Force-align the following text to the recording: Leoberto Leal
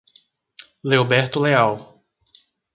Leoberto 0.81 1.37
Leal 1.45 1.77